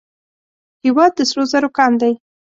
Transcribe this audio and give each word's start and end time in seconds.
هیواد 0.83 1.11
د 1.15 1.19
سرو 1.29 1.43
زرو 1.51 1.69
کان 1.77 1.91
دی 2.01 2.13